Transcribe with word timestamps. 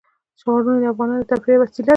ښارونه 0.41 0.79
د 0.83 0.85
افغانانو 0.93 1.23
د 1.25 1.29
تفریح 1.31 1.55
یوه 1.55 1.63
وسیله 1.65 1.85
ده. 1.85 1.89